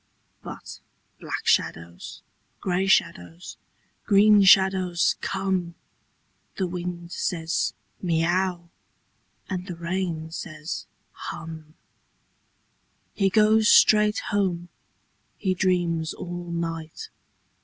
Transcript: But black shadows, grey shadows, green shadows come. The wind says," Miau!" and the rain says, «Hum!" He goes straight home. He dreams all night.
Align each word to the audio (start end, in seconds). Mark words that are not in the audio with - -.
But 0.41 0.79
black 1.19 1.45
shadows, 1.45 2.23
grey 2.59 2.87
shadows, 2.87 3.57
green 4.07 4.41
shadows 4.43 5.15
come. 5.21 5.75
The 6.55 6.65
wind 6.65 7.11
says," 7.11 7.75
Miau!" 8.03 8.69
and 9.47 9.67
the 9.67 9.75
rain 9.75 10.31
says, 10.31 10.87
«Hum!" 11.29 11.75
He 13.13 13.29
goes 13.29 13.69
straight 13.69 14.17
home. 14.33 14.69
He 15.37 15.53
dreams 15.53 16.15
all 16.15 16.49
night. 16.49 17.11